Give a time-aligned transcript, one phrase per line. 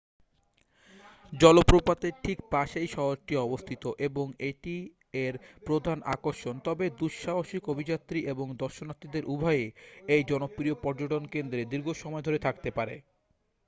[1.33, 4.83] জলপ্রপাতের ঠিক পাশেই শহরটি অবস্থিত এবং এটিই
[5.25, 5.33] এর
[5.67, 9.67] প্রধান আকর্ষণ তবে দুঃসাহসিক অভিযাত্রী এবং দর্শনার্থীদের উভয়েই
[10.07, 12.95] এই জনপ্রিয় পর্যটনকেন্দ্রে দীর্ঘসময় ধরে থাকতে পারে